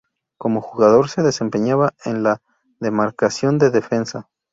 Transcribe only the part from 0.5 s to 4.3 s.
jugador se desempeñaba en la demarcación de defensa.